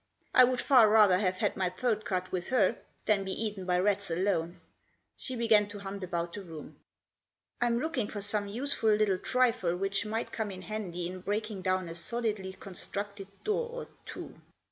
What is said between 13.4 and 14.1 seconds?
door or